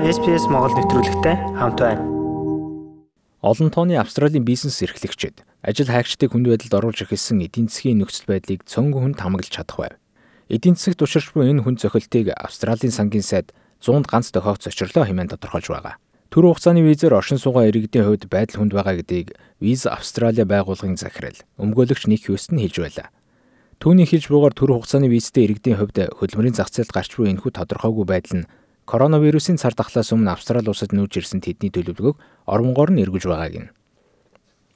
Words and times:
SPS 0.00 0.48
Монгол 0.48 0.72
нэвтрүүлэгтэй 0.80 1.60
хамт 1.60 1.76
байна. 1.76 2.00
Олон 3.44 3.68
тооны 3.68 4.00
Австралийн 4.00 4.48
бизнес 4.48 4.80
эрхлэгчид 4.80 5.44
ажил 5.60 5.92
хайгчдыг 5.92 6.32
хүнд 6.32 6.48
байдалд 6.48 6.72
оруулж 6.72 7.04
эхэлсэн 7.04 7.44
эдийн 7.44 7.68
засгийн 7.68 8.00
нөхцөл 8.00 8.32
байдлыг 8.32 8.64
цөөнгөн 8.64 9.12
хүнд 9.12 9.20
хамгаалж 9.20 9.52
чадах 9.52 9.76
байв. 9.76 9.94
Эдийн 10.48 10.80
засагт 10.80 11.04
учирч 11.04 11.36
буй 11.36 11.52
энэ 11.52 11.60
хүн 11.68 11.76
зохилтыг 11.76 12.32
Австралийн 12.32 12.96
сангийн 12.96 13.20
сайд 13.20 13.52
100-д 13.84 14.08
ганц 14.08 14.32
тохиогц 14.32 14.72
очирлоо 14.72 15.04
хэмээн 15.04 15.36
тодорхойлж 15.36 15.68
байгаа. 15.68 16.00
Түр 16.32 16.48
хугацааны 16.48 16.80
визээр 16.80 17.20
оршин 17.20 17.36
суугаа 17.36 17.68
иргэдийн 17.68 18.08
хувьд 18.08 18.24
байдал 18.32 18.64
хүнд 18.64 18.72
байгаа 18.72 19.04
гэдгийг 19.04 19.36
Виз 19.60 19.84
Австраlia 19.84 20.48
байгууллагын 20.48 20.96
захирал 20.96 21.36
өмгөөлөгч 21.60 22.08
Ник 22.08 22.24
Хьюстон 22.24 22.56
хэлж 22.56 22.80
байлаа. 22.80 23.12
Түүний 23.80 24.04
хэлж 24.08 24.32
бугаар 24.32 24.56
түр 24.56 24.80
хугацааны 24.80 25.12
визтэй 25.12 25.44
иргэдийн 25.48 25.76
хувьд 25.80 26.12
хөдөлмөрийн 26.16 26.56
зах 26.56 26.68
зээлд 26.68 26.92
гарч 26.92 27.16
буй 27.16 27.32
энэхүү 27.32 27.52
тодорхойгүй 27.52 28.04
байдал 28.08 28.44
нь 28.44 28.48
Коронавирусын 28.90 29.54
цар 29.54 29.78
тахлаас 29.78 30.10
өмнө 30.10 30.34
Австрали 30.34 30.66
улсад 30.66 30.90
нүүж 30.90 31.22
ирсэн 31.22 31.38
тэдний 31.38 31.70
төлөвлөгөөг 31.70 32.18
оронгоор 32.50 32.90
нь 32.90 33.06
эргэж 33.06 33.30
байгааг 33.30 33.54
нь. 33.54 33.70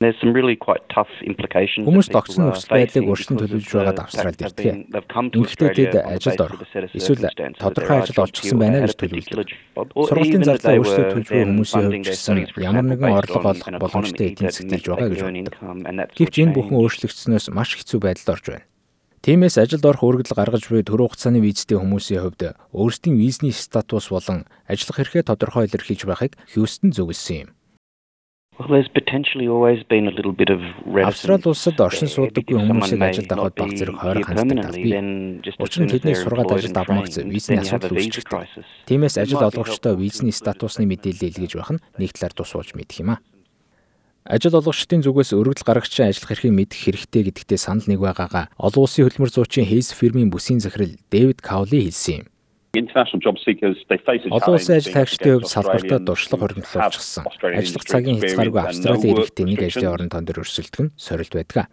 Хүмүүс 0.04 2.08
тогтсон 2.10 2.50
нөхцөл 2.50 2.74
байдлыг 2.74 3.06
өөрчлөн 3.10 3.38
төлөвлөж 3.42 3.72
байгаад 3.74 4.02
Австралид 4.04 4.42
ирдэг. 4.42 4.90
Ингэхдээ 4.90 5.70
тэд 5.70 5.94
ажилд 6.02 6.40
орох 6.42 6.60
эсвэл 6.94 7.30
тодорхой 7.58 7.98
ажил 8.02 8.22
олчихсан 8.26 8.58
байна 8.58 8.82
гэж 8.86 8.94
төлөвлөдөг. 8.98 9.48
Сургалтын 9.74 10.46
зардал 10.46 10.78
өөрсдөө 10.82 11.06
төлж 11.14 11.28
буй 11.30 11.44
хүмүүсийн 11.46 11.86
хувьд 11.88 12.06
гэсэн 12.10 12.38
ямар 12.58 12.86
нэгэн 12.90 13.18
орлого 13.18 13.46
олох 13.54 13.68
боломжтой 13.82 14.26
эдийн 14.34 14.50
засгт 14.50 14.74
ирж 14.74 14.86
байгаа 14.90 15.10
гэж 15.14 15.20
боддог. 15.22 15.54
Гэвч 16.18 16.34
энэ 16.42 16.54
бүхэн 16.58 16.78
өөрчлөгдсөнөөс 16.82 17.46
маш 17.54 17.70
хэцүү 17.78 17.98
байдалд 18.02 18.34
орж 18.34 18.46
байна. 18.50 18.66
Тиймээс 19.24 19.56
ажилд 19.56 19.80
орох 19.88 20.04
үргэлж 20.04 20.36
гаргаж 20.36 20.68
буй 20.68 20.84
төрөө 20.84 21.16
хугацааны 21.16 21.40
визтэй 21.40 21.80
хүмүүсийн 21.80 22.28
хувьд 22.28 22.60
өөрсдийн 22.76 23.16
визний 23.16 23.56
статус 23.56 24.12
болон 24.12 24.44
ажиллах 24.68 25.00
эрхээ 25.00 25.24
тодорхой 25.24 25.64
илэрхийлж 25.64 26.04
байхыг 26.04 26.36
Хьюстон 26.52 26.92
зөвлөсөн 26.92 27.48
юм. 27.48 27.56
Австрали 31.08 31.48
улсад 31.48 31.80
оршин 31.80 32.12
суудаггүй 32.12 32.52
хүмүүсийг 32.52 33.00
ажилд 33.00 33.32
авахд 33.32 33.56
баг 33.56 33.72
зэрэг 33.72 33.96
хойрог 33.96 34.28
ханддаг 34.28 34.60
тал 34.60 34.76
бий. 34.76 34.92
Учир 35.56 35.88
нь 35.88 35.92
тэднийг 35.96 36.20
сургаад 36.20 36.52
ажилд 36.52 36.76
авмагц 36.76 37.24
визний 37.24 37.64
асуудал 37.64 37.96
үүсчихдэг. 37.96 38.44
Тиймээс 38.84 39.16
ажил 39.16 39.40
олгогчдоо 39.40 39.96
визний 39.96 40.36
статусны 40.36 40.84
мэдээлэл 40.84 41.32
илгээж 41.32 41.56
байх 41.56 41.72
нь 41.72 41.82
нэг 41.96 42.12
талаар 42.12 42.36
тус 42.36 42.52
болж 42.52 42.76
мэдэх 42.76 43.00
юм 43.00 43.16
а. 43.16 43.24
Ажил 44.24 44.56
олгогчдын 44.56 45.04
зүгээс 45.04 45.36
өргөдөл 45.36 45.68
гаргагчийн 45.68 46.08
ажиллах 46.08 46.32
эрхийг 46.32 46.56
мэдэх 46.56 46.80
хэрэгтэй 46.80 47.28
гэдэгтээ 47.28 47.60
санал 47.60 47.84
нэг 47.84 48.00
байгаагаа 48.00 48.48
олон 48.56 48.88
улсын 48.88 49.04
хөдөлмөр 49.04 49.28
зуучийн 49.28 49.68
Hayes 49.68 49.92
фирмийн 49.92 50.32
бүсийн 50.32 50.64
захирал 50.64 50.96
Дэвид 51.12 51.44
Каули 51.44 51.84
хэлсэн 51.84 52.24
юм. 52.24 52.26
Олон 54.32 54.56
улсын 54.56 54.80
ажил 54.80 54.96
хайгчдын 54.96 55.44
хувьд 55.44 55.52
салбартаа 55.52 56.00
дуршлаг 56.00 56.40
хоригдлуулчихсан. 56.40 57.24
Ажиллах 57.28 57.84
цагийн 57.84 58.16
хязгааргүй 58.24 58.62
Австралийн 58.64 59.12
иргэдийн 59.12 59.48
нэг 59.52 59.60
ажлын 59.68 59.92
орон 59.92 60.08
тон 60.08 60.24
дээр 60.24 60.40
өрсөлдөх 60.40 60.80
нь 60.88 60.94
сорилт 60.96 61.36
байдаг. 61.36 61.68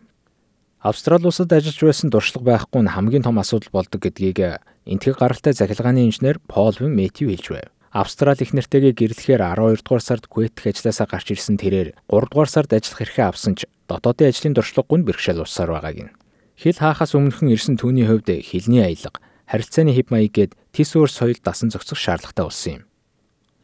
Австрали 0.84 1.32
улсад 1.32 1.56
ажиллаж 1.56 1.80
байсан 1.80 2.12
дуршлаг 2.12 2.44
байхгүй 2.44 2.84
нь 2.84 2.92
хамгийн 2.92 3.24
том 3.24 3.40
асуудал 3.40 3.72
болдог 3.72 4.04
гэдгийг 4.04 4.60
энтгэг 4.84 5.24
гаралтай 5.24 5.56
захилгааны 5.56 6.04
инженер 6.04 6.44
Пол 6.52 6.76
Мэтью 6.84 7.32
хэлж 7.32 7.48
байв. 7.48 7.72
Австрали 7.92 8.48
их 8.48 8.56
нэртэйгээ 8.56 8.96
гэрлэхээр 8.96 9.44
12 9.44 9.84
дугаар 9.84 10.00
сард 10.00 10.24
дэх 10.32 10.64
ажилласаа 10.64 11.08
гарч 11.12 11.28
ирсэн 11.36 11.60
тэрээр 11.60 11.92
3 12.08 12.32
дугаар 12.32 12.48
сард 12.48 12.72
ажиллах 12.72 13.04
эрхээ 13.04 13.28
авсан 13.28 13.60
ч 13.60 13.68
дотоодын 13.92 14.32
ажлын 14.32 14.56
дуршлаггүй 14.56 14.98
нь 15.04 15.08
бэрхшээл 15.12 15.44
уссаар 15.44 15.76
байгааг 15.76 16.00
нь. 16.08 16.16
Хил 16.56 16.80
хаахаас 16.80 17.12
өмнөхөн 17.20 17.52
ирсэн 17.52 17.76
түүний 17.76 18.08
хувьд 18.08 18.32
хилний 18.48 18.80
аялга, 18.80 19.20
харилцааны 19.44 19.92
хэв 19.92 20.08
маяг 20.08 20.32
гээд 20.32 20.56
тис 20.72 20.96
өөр 20.96 21.12
соёл 21.12 21.40
дасан 21.44 21.68
зохицох 21.68 22.00
шаардлагатай 22.00 22.48
болсон 22.48 22.72
юм. 22.80 22.84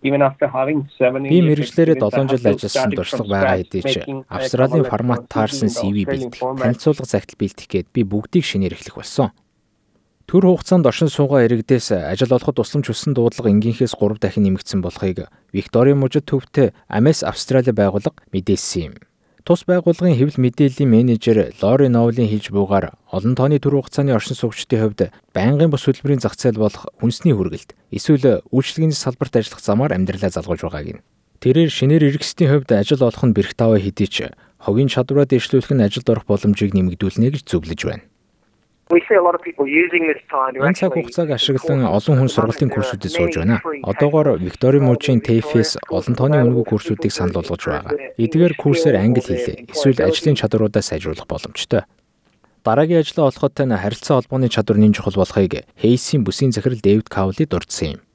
Би 0.03 0.11
мэрэгчлэрээ 1.47 1.95
7 1.95 2.27
жил 2.27 2.51
ажилласан 2.51 2.91
дуршлаг 2.91 3.27
байгаа 3.31 3.57
хэдий 3.63 3.83
ч 3.87 4.03
Австралийн 4.27 4.83
формат 4.83 5.31
таарсан 5.31 5.71
CV 5.71 6.03
бэлдэх, 6.03 6.43
танилцуулга 6.43 7.07
загтал 7.07 7.39
бэлдэх 7.39 7.67
гээд 7.71 7.87
би 7.95 8.03
бүгдийг 8.03 8.43
шинээр 8.43 8.75
эхлэх 8.75 8.99
болсон. 8.99 9.31
Төр 10.27 10.43
хугацаанд 10.43 10.83
оршин 10.83 11.07
суугаа 11.07 11.47
иргэдээс 11.47 11.95
ажил 12.11 12.35
олоход 12.35 12.59
тусламж 12.59 12.91
хүссэн 12.91 13.15
дуудлага 13.15 13.47
энгийнхээс 13.47 13.95
3 13.95 14.19
дахин 14.19 14.43
нэмэгдсэн 14.43 14.83
болохыг 14.83 15.31
Виктория 15.55 15.95
мужид 15.95 16.27
төвтэй 16.27 16.75
Амес 16.91 17.23
Австрали 17.23 17.71
байгууллага 17.71 18.19
мэдээлсэн 18.35 18.91
юм. 18.91 18.95
Тус 19.47 19.63
байгууллагын 19.63 20.19
хэвлэл 20.19 20.43
мэдээллийн 20.43 20.91
менежер 20.91 21.55
Лори 21.63 21.87
Ноулийн 21.87 22.27
хэлж 22.27 22.51
буугаар 22.51 22.99
олон 23.07 23.39
тооны 23.39 23.63
төр 23.63 23.79
хугацааны 23.79 24.11
оршин 24.11 24.35
суугчдын 24.35 24.91
хувьд 24.91 25.15
байнгын 25.31 25.71
бус 25.71 25.87
хөдөлмөрийн 25.87 26.19
зах 26.19 26.35
зээл 26.35 26.59
болох 26.59 26.91
хүнсний 26.99 27.31
хүргэлт 27.31 27.71
эсвэл 27.95 28.43
үйлчлэгийн 28.51 28.91
салбарт 28.91 29.31
ажиллах 29.31 29.63
замаар 29.63 29.95
амьдралаа 29.95 30.27
залгуулж 30.27 30.67
байгааг 30.67 30.99
нь. 30.99 31.03
Тэрээр 31.39 31.71
шинээр 31.71 32.03
иргэсдийн 32.03 32.51
хувьд 32.51 32.75
ажил 32.75 32.99
олох 32.99 33.23
нь 33.23 33.31
бэрх 33.31 33.55
таваа 33.55 33.79
хэдий 33.79 34.11
ч 34.11 34.27
хогийн 34.59 34.91
чадвараа 34.91 35.23
дэвшлүүлэх 35.23 35.71
нь 35.71 35.85
ажилд 35.87 36.11
орох 36.11 36.27
боломжийг 36.27 36.75
нэмэгдүүлнэ 36.75 37.31
гэж 37.31 37.47
зөвлөж 37.47 37.81
байна. 37.87 38.03
Энэ 40.63 40.79
цаг 40.79 40.95
хугацааг 40.95 41.35
ашиглан 41.35 41.83
олон 41.83 42.15
хүн 42.23 42.31
сургалтын 42.31 42.71
курсүүдэд 42.71 43.11
сууж 43.11 43.35
байна. 43.35 43.59
Одоогоор 43.83 44.39
Виктори 44.39 44.79
мужийн 44.79 45.19
TFS 45.19 45.75
олон 45.91 46.15
тооны 46.15 46.39
үнэгүй 46.39 46.65
курсүүдийг 46.71 47.11
санал 47.11 47.43
болгож 47.43 47.67
байгаа. 47.67 47.91
Эдгээр 48.15 48.55
курсээр 48.55 48.95
англи 48.95 49.19
хэл 49.19 49.67
эсвэл 49.75 50.07
ажлын 50.07 50.39
чадваруудаа 50.39 50.79
сайжруулах 50.79 51.27
боломжтой. 51.27 51.83
Дараагийн 52.63 53.03
ажлаа 53.03 53.27
олоход 53.27 53.53
тань 53.59 53.75
харилцаа 53.75 54.23
холбооны 54.23 54.47
чадвар 54.47 54.79
нэн 54.79 54.95
чухал 54.95 55.19
болохыг 55.19 55.67
Хейсийн 55.75 56.23
бүсийн 56.23 56.55
захирал 56.55 56.79
Дэвид 56.79 57.11
Каули 57.11 57.43
дурдсан 57.43 57.99
юм. 57.99 58.06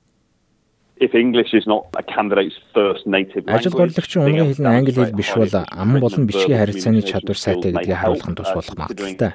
If 1.03 1.15
English 1.15 1.53
is 1.53 1.67
not 1.67 1.83
a 1.99 2.03
candidate's 2.15 2.57
first 2.73 3.03
native 3.07 3.43
language. 3.45 3.67
Ажил 3.67 3.75
горлогчийн 3.75 4.23
умгийн 4.23 4.49
хэл 4.55 4.63
нь 4.63 4.71
англи 4.71 4.95
хэл 4.95 5.19
биш 5.19 5.31
бол 5.35 5.51
ам 5.51 5.99
болон 5.99 6.25
бичгийн 6.31 6.61
харилцааны 6.63 7.03
чадвар 7.03 7.39
сайтай 7.39 7.75
гэдгийг 7.75 7.99
харуулах 7.99 8.31
нь 8.31 8.39
тус 8.39 8.53
болох 8.55 8.77
магадaltaй. 8.79 9.31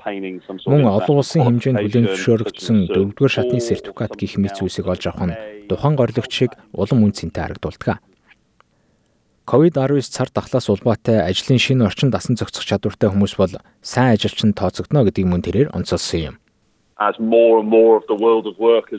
Мөн 0.63 0.87
олон 0.87 1.15
улсын 1.19 1.43
хэмжээнд 1.43 1.83
бүлээн 1.83 2.07
зөвшөөрөгдсөн 2.07 2.77
дөрөвдүгээр 2.87 3.35
шатны 3.35 3.59
сертификат 3.59 4.15
гэх 4.15 4.39
мэт 4.39 4.55
зүйлсийг 4.55 4.87
олж 4.87 5.03
авах 5.11 5.27
нь 5.27 5.37
тухайн 5.67 5.95
горлогч 5.99 6.31
шиг 6.31 6.51
улам 6.71 7.03
үн 7.03 7.11
цэнтэй 7.11 7.43
харагдулдаг. 7.43 7.99
COVID-19 9.47 10.03
цар 10.07 10.27
тахлаас 10.31 10.67
улбаатай 10.71 11.23
ажлын 11.23 11.59
шинэ 11.59 11.87
орчин 11.87 12.11
дасан 12.11 12.35
зохицох 12.35 12.67
чадвартай 12.67 13.11
хүмүүс 13.11 13.39
бол 13.39 13.55
сайн 13.79 14.15
ажилчин 14.15 14.51
тооцогдно 14.51 15.07
гэдгийг 15.07 15.27
мөн 15.27 15.43
тэрээр 15.43 15.71
онцолсон 15.71 16.19
юм. 16.19 16.35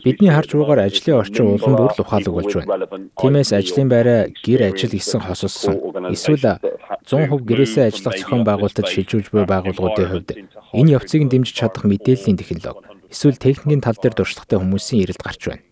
Бидний 0.04 0.30
харж 0.30 0.50
байгаагаар 0.54 0.86
ажлын 0.86 1.18
орчин 1.18 1.46
улам 1.50 1.74
бүр 1.74 1.90
л 1.90 2.02
ухаалаг 2.02 2.34
болж 2.34 2.52
байна. 2.54 2.86
Тиймээс 3.18 3.50
ажлын 3.52 3.88
байраа 3.90 4.30
гэр 4.30 4.70
ажил 4.70 4.94
гэсэн 4.94 5.20
хосолсон. 5.26 5.74
Эсвэл 6.14 6.62
100% 7.02 7.42
гэрээсээ 7.42 7.90
ажиллах 7.90 8.16
зохион 8.22 8.46
байгуулалтад 8.46 8.86
шилжүүлж 8.86 9.34
буй 9.34 9.44
байгууллагуудын 9.50 10.10
хувьд 10.14 10.30
энэ 10.78 10.94
явцыг 10.94 11.26
дэмжиж 11.26 11.54
чадах 11.58 11.84
мэдээллийн 11.90 12.38
технологи 12.38 12.98
эсвэл 13.10 13.36
техникийн 13.36 13.80
тал 13.80 13.96
дээр 13.96 14.14
дуршлагатай 14.14 14.58
хүмүүсийн 14.60 15.02
ирэлт 15.02 15.22
гарч 15.24 15.42
байна. 15.48 15.64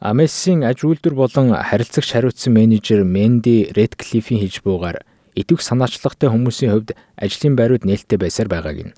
Амесийн 0.00 0.64
аж 0.64 0.86
үйлдвэр 0.86 1.14
болон 1.18 1.52
харилцагч 1.52 2.14
хариуцсан 2.14 2.54
менежер 2.54 3.04
Менди 3.04 3.68
Редклифийн 3.74 4.40
хэлж 4.40 4.62
буугаар 4.64 5.04
идэвх 5.34 5.60
санаачлагтай 5.60 6.30
хүмүүсийн 6.30 6.72
хувьд 6.72 6.90
ажлын 7.20 7.54
байрууд 7.58 7.84
нээлттэй 7.84 8.16
байсаар 8.16 8.48
байгааг 8.48 8.78
нь 8.80 8.94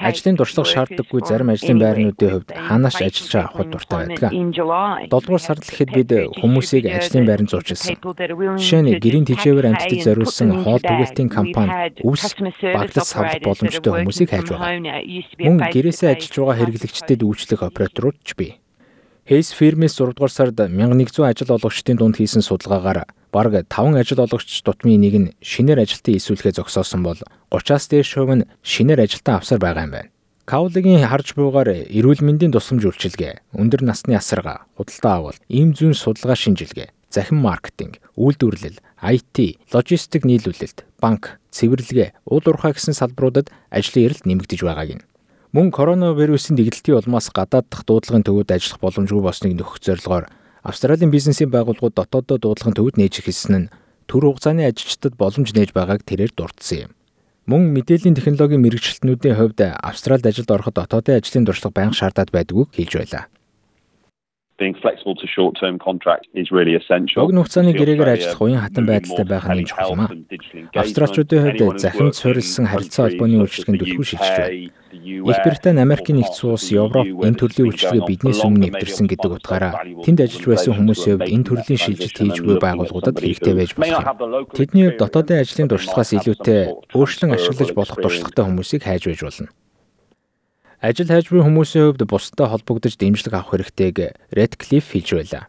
Ажлын 0.00 0.36
дуршлаг 0.38 0.66
шаарддаггүй 0.66 1.20
зарим 1.28 1.52
ажлын 1.52 1.78
байрнуудын 1.82 2.30
хувьд 2.32 2.50
хаанаас 2.54 2.96
ажиллаж 3.02 3.34
авахд 3.34 3.70
дуртай 3.72 3.98
байдаг. 4.08 4.30
7 4.32 5.10
дугаар 5.10 5.42
сард 5.42 5.62
л 5.66 5.72
ихэд 5.74 5.90
бид 5.92 6.10
хүмүүсийг 6.40 6.84
ажлын 6.88 7.26
байранд 7.28 7.50
зуучилсан. 7.52 7.98
Жишээ 7.98 8.82
нь 8.82 8.96
гэрийн 9.02 9.26
тэжээвэр 9.28 9.68
амьтдад 9.68 10.00
зориулсан 10.06 10.48
хоол 10.64 10.82
түгэлтийн 10.82 11.28
компани 11.28 11.92
өвс 12.00 12.32
багтаж 12.38 13.04
савлах 13.04 13.42
боломжтой 13.44 13.92
хүмүүсийг 13.92 14.30
хайж 14.32 14.48
байгаа. 14.48 15.02
Мөн 15.42 15.58
гэрээсээ 15.68 16.16
ажиллаж 16.16 16.34
байгаа 16.38 16.56
хэрэглэгчдэд 16.56 17.20
үйлчлэх 17.26 17.62
операторууд 17.66 18.18
ч 18.24 18.32
бий. 18.38 18.52
Hayes 19.28 19.52
фирмээс 19.52 20.00
6 20.00 20.16
дугаар 20.16 20.32
сард 20.32 20.56
1100 20.56 21.28
ажил 21.28 21.52
олгогчдын 21.52 22.00
дунд 22.00 22.16
хийсэн 22.16 22.40
судалгаагаар 22.40 23.04
бараг 23.32 23.66
5 23.68 23.98
ажил 24.00 24.20
олгогч 24.24 24.62
дутмын 24.62 25.00
нэг 25.00 25.14
нь 25.18 25.32
шинээр 25.42 25.84
ажилтан 25.84 26.16
ийсүүлэхээ 26.16 26.58
зогсоосон 26.58 27.02
бол 27.04 27.20
30-аас 27.52 27.84
дээш 27.88 28.10
хувь 28.16 28.34
нь 28.42 28.48
шинээр 28.62 29.04
ажилтан 29.04 29.38
авсаар 29.38 29.60
байгаа 29.60 29.84
юм 29.84 29.92
байна. 29.92 30.10
Каулигийн 30.48 31.04
харж 31.04 31.36
буугаар 31.36 31.88
эрүүл 31.92 32.24
мэндийн 32.24 32.56
тусламж 32.56 32.88
үйлчилгээ, 32.88 33.52
өндөр 33.52 33.84
насны 33.84 34.16
асарга, 34.16 34.64
худалдаа 34.80 35.14
авалт, 35.20 35.42
ийм 35.52 35.76
зүүн 35.76 35.92
судалгаа 35.92 36.40
шинжилгээ, 36.40 36.88
захин 37.12 37.44
маркетинг, 37.44 38.00
үйлдвэрлэл, 38.16 38.80
IT, 39.04 39.60
логистик 39.76 40.24
нийлүүлэлт, 40.24 40.88
банк, 41.04 41.36
цэвэрлэгээ, 41.52 42.24
уул 42.24 42.48
уурхай 42.48 42.72
гэсэн 42.72 42.96
салбаруудад 42.96 43.52
ажлын 43.68 44.08
эрэлт 44.08 44.24
нэмэгдэж 44.24 44.64
байгааг 44.64 44.90
нь 44.96 45.04
Мөн 45.48 45.72
коронавирусын 45.72 46.60
дэглэлтийн 46.60 47.00
улмаас 47.00 47.32
гадаад 47.32 47.72
дахь 47.72 47.88
дуудлагын 47.88 48.20
төвөд 48.20 48.52
ажиллах 48.52 48.84
боломжгүй 48.84 49.22
болсныг 49.24 49.56
нөхөх 49.56 49.80
зорилгоор 49.80 50.28
Австралийн 50.62 51.10
бизнесийн 51.10 51.50
байгууллагууд 51.50 51.94
дотооддоо 51.94 52.38
дуудлагын 52.38 52.74
төвөд 52.74 52.96
нээж 52.98 53.22
эхэлсэн 53.22 53.54
нь 53.56 53.70
төр 54.08 54.24
хугацааны 54.26 54.66
ажилчдад 54.66 55.14
боломж 55.14 55.52
нээж 55.54 55.70
байгааг 55.76 56.02
тэрээр 56.02 56.32
дурдсан 56.34 56.88
юм. 56.88 56.92
Мөн 57.48 57.72
мэдээллийн 57.72 58.16
технологийн 58.16 58.60
мэрэгчлэтнүүдийн 58.60 59.36
хувьд 59.36 59.60
Австральд 59.80 60.24
ажилд 60.26 60.50
ороход 60.50 60.76
дотоодын 60.76 61.20
ажлын 61.20 61.44
дуршлаг 61.46 61.72
байнга 61.72 61.96
шаардаад 61.96 62.28
байдгийг 62.32 62.68
хэлж 62.76 62.92
байлаа. 62.98 63.24
Being 64.58 64.74
flexible 64.82 65.14
to 65.14 65.26
short-term 65.26 65.78
contracts 65.78 66.28
is 66.34 66.50
really 66.50 66.74
essential. 66.74 67.22
Богино 67.24 67.42
хугацааны 67.42 67.72
гэрээгээр 67.72 68.10
ажиллах 68.14 68.42
уян 68.42 68.62
хатан 68.62 68.84
байдалтай 68.90 69.24
байх 69.24 69.46
нь 69.46 69.64
чухал 69.70 69.94
юм 69.94 70.02
аа. 70.02 70.10
Австралчуудын 70.74 71.42
хувьд 71.54 71.80
захин 71.80 72.10
суурилсан 72.12 72.66
харилцаа 72.66 73.06
холбооны 73.06 73.38
үйлчлэгэнд 73.46 73.80
түлхүү 73.80 74.06
шилжиж 74.10 74.34
байна. 74.34 74.74
Их 74.98 75.38
Британи, 75.44 75.80
Америкийн 75.84 76.18
нэгдсэн 76.18 76.48
улс, 76.50 76.66
Европ 76.72 77.06
энэ 77.06 77.38
төрлийн 77.38 77.68
үйлчлэгээ 77.70 78.08
биднээс 78.08 78.40
өмнө 78.42 78.72
нэвтэрсэн 78.72 79.06
гэдэг 79.06 79.30
утгаараа 79.36 79.72
тэнд 80.04 80.18
ажиллаж 80.24 80.44
байсан 80.48 80.74
хүмүүсийн 80.74 81.14
хувьд 81.22 81.32
энэ 81.32 81.46
төрлийн 81.46 81.80
шилжилт 81.80 82.16
хийж 82.18 82.38
буй 82.42 82.56
байгууллагуудад 82.58 83.20
хэрэгтэй 83.20 83.54
байж 83.54 83.70
болох. 83.76 84.04
Тэдний 84.56 84.90
дотоодын 84.96 85.44
ажлын 85.44 85.68
туршлагаас 85.70 86.10
илүүтэй 86.16 86.60
өөрчлөн 86.96 87.36
ашиглаж 87.36 87.70
болох 87.76 87.96
туршлагатай 88.00 88.44
хүмүүсийг 88.48 88.82
хайж 88.82 89.02
байж 89.06 89.20
болно. 89.22 89.48
Ажил 90.78 91.10
хайж 91.10 91.26
буй 91.34 91.42
хүмүүсийн 91.42 91.90
хувьд 91.90 92.06
бусдад 92.06 92.54
холбогдож 92.54 92.94
дэмжлэг 92.94 93.34
авах 93.34 93.50
хэрэгтэйг 93.50 94.14
Redcliffe 94.30 94.94
хэлж 94.94 95.10
байлаа. 95.18 95.44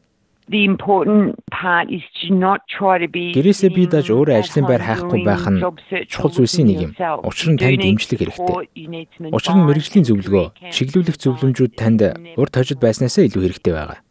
The 0.50 0.66
important 0.66 1.38
part 1.54 1.94
is 1.94 2.02
to 2.26 2.34
not 2.34 2.66
try 2.66 2.98
to 2.98 3.06
be 3.06 3.30
Гэрээсээ 3.38 3.70
бие 3.70 3.86
дааж 3.86 4.10
өөрөө 4.10 4.42
ажлын 4.42 4.66
байр 4.66 4.82
хайхгүй 4.82 5.22
байх 5.22 5.46
нь 5.46 5.62
чухал 6.10 6.34
зүйлсийн 6.34 6.66
нэг 6.66 6.80
юм. 6.82 6.92
Учир 7.22 7.54
нь 7.54 7.62
танд 7.62 7.78
дэмжлэг 7.78 8.18
хэрэгтэй. 8.26 9.30
Учир 9.30 9.54
нь 9.54 9.66
мэрэгжлийн 9.70 10.10
зөвлөгөө, 10.10 10.74
чиглүүлэх 10.74 11.18
зөвлөмжүүд 11.22 11.74
танд 11.78 12.02
урд 12.34 12.54
хожид 12.58 12.82
байснаасаа 12.82 13.30
илүү 13.30 13.54
хэрэгтэй 13.54 13.74
байгаа. 13.78 14.02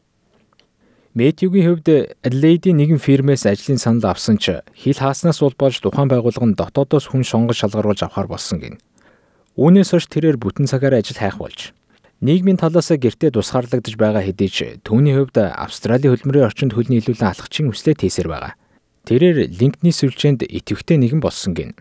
Мэтьюгийн 1.19 1.67
хувьд 1.67 2.15
Adelaide-ийн 2.23 2.79
нэгэн 2.79 3.03
фирмээс 3.03 3.43
ажлын 3.51 3.83
санал 3.83 4.15
авсан 4.15 4.39
ч 4.39 4.63
хил 4.79 4.95
хааснаас 5.03 5.43
улбалж 5.43 5.83
тухайн 5.83 6.07
байгууллага 6.07 6.47
нь 6.47 6.55
дотоодоос 6.55 7.11
хүн 7.11 7.27
шонгож 7.27 7.59
шалгаруулж 7.59 8.07
авахар 8.07 8.31
болсон 8.31 8.63
гин. 8.63 8.79
Үүнээс 9.59 9.91
хойш 9.91 10.07
тэрээр 10.07 10.39
бүтэн 10.39 10.71
цагаар 10.71 11.03
ажил 11.03 11.19
хайх 11.19 11.43
болж 11.43 11.75
нийгмийн 12.23 12.59
талаас 12.63 12.95
гэртээ 12.95 13.35
тусгаарлагдж 13.35 13.99
байгаа 13.99 14.23
хэдий 14.23 14.51
ч 14.51 14.59
түүний 14.87 15.19
хувьд 15.19 15.39
Австралийн 15.39 16.15
хөлмөрийн 16.15 16.47
орчинд 16.47 16.75
хөлний 16.79 17.03
илүүлэн 17.03 17.31
алхахчийн 17.31 17.71
хүслээ 17.71 17.95
тээсэр 18.07 18.31
байгаа. 18.31 18.55
Тэрээр 19.07 19.51
LinkedIn 19.51 19.95
сүлжээнд 19.95 20.47
идэвхтэй 20.47 20.99
нэгэн 20.99 21.23
болсон 21.23 21.55
гин. 21.59 21.75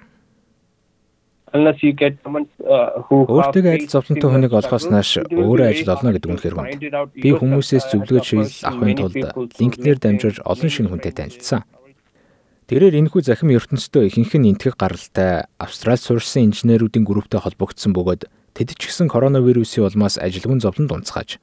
unless 1.54 1.82
you 1.82 1.94
get 1.94 2.14
someone 2.24 2.46
uh, 2.68 3.02
who 3.08 3.24
Өөртөө 3.26 3.72
адил 3.72 3.88
зовлонтой 3.88 4.30
хүнийг 4.32 4.54
олохоос 4.60 4.86
нааш 4.92 5.12
өөрөө 5.32 5.68
ажил 5.72 5.94
олно 5.96 6.12
гэдэг 6.12 6.32
үнэхээр 6.32 6.56
гомд. 6.60 6.84
Би 7.16 7.30
хүмүүсээс 7.32 7.86
зөвлөгөө 7.92 8.24
шийдэл 8.28 8.68
авахын 8.68 8.98
тулд 9.00 9.16
линкнэр 9.60 9.98
дамжуулж 10.04 10.38
олон 10.44 10.70
шинэ 10.70 10.92
хүнтэй 10.92 11.14
танилцсан. 11.16 11.64
Тэрээр 12.68 13.00
энэхүү 13.00 13.24
захим 13.24 13.56
ертөнцийн 13.56 14.12
ихэнх 14.12 14.36
нь 14.36 14.52
энтгэх 14.52 14.76
гаралтай 14.76 15.48
Австрали 15.56 15.96
суурьсан 15.96 16.52
инженеруудын 16.52 17.08
групптэй 17.08 17.40
холбогдсон 17.40 17.96
бөгөөд 17.96 18.28
тэд 18.60 18.76
ч 18.76 18.92
гэсэн 18.92 19.08
коронавирусын 19.08 19.88
улмаас 19.88 20.20
ажилгүйн 20.20 20.60
зовлонд 20.60 20.92
унцгааж. 20.92 21.40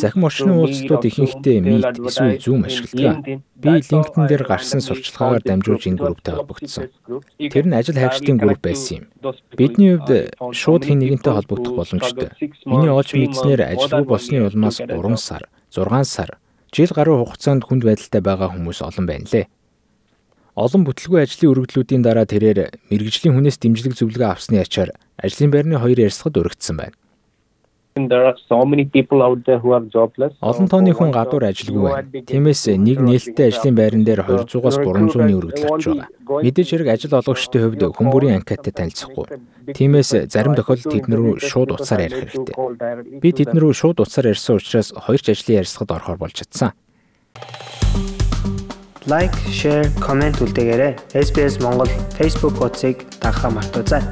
Захим 0.00 0.24
орчны 0.24 0.48
уулзалтууд 0.56 1.04
ихэнхдээ 1.12 1.60
Meet 1.60 2.00
эсвэл 2.08 2.40
Zoom 2.40 2.64
ашигладаг. 2.64 3.44
Би 3.60 3.68
LinkedIn 3.84 4.24
дээр 4.24 4.48
гарсан 4.48 4.80
сурчлагаагаар 4.80 5.44
дамжуулж 5.44 5.84
энэ 5.84 6.00
групптэй 6.00 6.40
холбогдсон. 6.40 6.88
Тэр 7.36 7.64
нь 7.68 7.76
ажил 7.76 8.00
хайгчдын 8.00 8.40
групп 8.40 8.64
байсан 8.64 9.04
юм. 9.04 9.12
Бидний 9.60 10.00
хувьд 10.00 10.32
шууд 10.56 10.88
хэн 10.88 11.04
нэгэнтэй 11.04 11.36
холбогдох 11.36 11.76
боломжтой. 11.84 12.32
Миний 12.64 12.88
олж 12.88 13.12
мэдснээр 13.12 13.76
ажилгүй 13.76 14.08
болсны 14.08 14.40
улмаас 14.40 14.80
3 14.80 14.88
сар, 15.20 15.52
6 15.68 16.08
сар, 16.08 16.40
жил 16.76 16.92
гаруй 16.92 17.24
хугацаанд 17.24 17.64
хүнд 17.64 17.88
байдалтай 17.88 18.20
байгаа 18.20 18.52
хүмүүс 18.52 18.84
олон 18.84 19.08
байна 19.08 19.24
лээ. 19.32 19.48
Олон 20.60 20.84
бүтлгүй 20.84 21.24
ажлын 21.24 21.52
өргөдлүүдийн 21.56 22.04
дараа 22.04 22.28
тэрээр 22.28 22.76
мэрэгжлийн 22.92 23.32
хүнээс 23.32 23.56
дэмжлэг 23.64 23.96
зөвлөгөө 23.96 24.28
авсны 24.28 24.60
ачаар 24.60 24.92
ажлын 25.16 25.52
байрны 25.52 25.80
хоёр 25.80 26.04
ярилцлагад 26.04 26.36
өргөцсөн 26.36 26.76
байна. 26.76 26.96
Олон 30.44 30.68
тооны 30.68 30.92
хүн 30.92 31.10
гадуур 31.16 31.48
ажилгүй 31.48 31.80
байна. 31.80 32.04
Тиймээс 32.28 32.68
нэг 32.76 33.00
нээлттэй 33.00 33.48
ажлын 33.48 33.72
байран 33.72 34.04
дээр 34.04 34.20
200-аас 34.28 34.76
300-ны 34.84 35.32
өргөдөл 35.32 35.64
авч 35.64 35.84
байгаа. 35.88 36.08
Мэдээж 36.44 36.68
хэрэг 36.76 36.88
ажил 36.92 37.16
олгогчдын 37.16 37.62
хувьд 37.64 37.82
хүн 37.96 38.12
бүрийн 38.12 38.36
анкеттай 38.44 38.72
танилцахгүй. 38.76 39.26
Тиймээс 39.72 40.28
зарим 40.28 40.52
тохиолдолд 40.52 40.92
тэднэр 40.92 41.20
рүү 41.24 41.34
шууд 41.40 41.72
утсаар 41.72 42.04
ярих 42.04 42.36
хэрэгтэй. 42.36 42.54
Би 43.16 43.32
тэднэр 43.32 43.64
рүү 43.64 43.72
шууд 43.72 44.04
утсаар 44.04 44.28
ярьсан 44.36 44.60
учраас 44.60 44.92
хоёр 44.92 45.20
ч 45.24 45.32
ажлын 45.32 45.64
ярилцлагад 45.64 45.96
орохоор 45.96 46.20
болж 46.20 46.36
чадсан. 46.36 46.76
Лайк, 49.06 49.32
шеэр, 49.54 49.86
комент 50.02 50.42
үлдээгээрэй. 50.42 50.98
SBS 51.14 51.62
Монгол 51.62 51.88
Facebook 52.18 52.58
хуудсыг 52.58 53.06
дагахаа 53.22 53.54
мартаоцай. 53.54 54.02